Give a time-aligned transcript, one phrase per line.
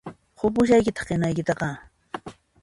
[0.37, 1.69] Qupushaykitáq qinaykitaqá